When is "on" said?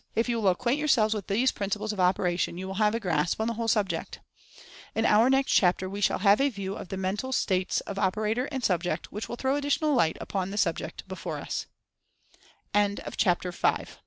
3.39-3.45